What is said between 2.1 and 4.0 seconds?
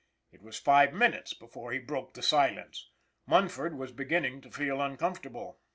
the silence; Munford was